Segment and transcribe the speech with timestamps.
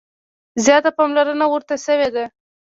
[0.65, 2.25] زیاته پاملرنه ورته شوې ده.